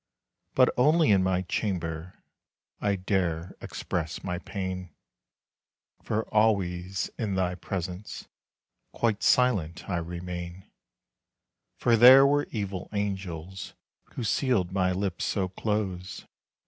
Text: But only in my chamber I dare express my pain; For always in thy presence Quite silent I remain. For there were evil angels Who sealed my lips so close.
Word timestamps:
But 0.55 0.73
only 0.77 1.11
in 1.11 1.21
my 1.21 1.43
chamber 1.43 2.23
I 2.79 2.95
dare 2.95 3.53
express 3.61 4.23
my 4.23 4.39
pain; 4.39 4.89
For 6.01 6.27
always 6.33 7.11
in 7.19 7.35
thy 7.35 7.53
presence 7.53 8.27
Quite 8.93 9.21
silent 9.21 9.87
I 9.87 9.97
remain. 9.97 10.65
For 11.77 11.95
there 11.95 12.25
were 12.25 12.47
evil 12.49 12.89
angels 12.91 13.75
Who 14.13 14.23
sealed 14.23 14.71
my 14.71 14.91
lips 14.91 15.23
so 15.25 15.49
close. 15.49 16.25